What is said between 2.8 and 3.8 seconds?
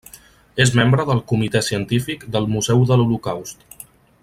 de l'Holocaust.